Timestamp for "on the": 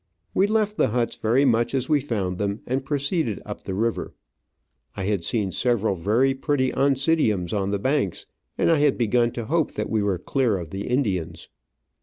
7.53-7.77